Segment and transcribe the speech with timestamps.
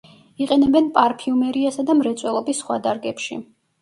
[0.43, 3.43] იყენებენ პარფიუმერიასა და მრეწველობის სხვა დარგებში.